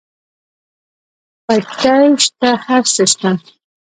[1.45, 3.29] پټی شته هر څه شته.